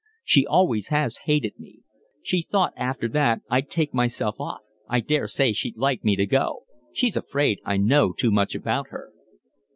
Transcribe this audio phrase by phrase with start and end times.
[0.23, 1.81] She always has hated me.
[2.23, 4.61] She thought after that I'd take myself off.
[4.89, 6.63] I daresay she'd like me to go.
[6.91, 9.11] She's afraid I know too much about her."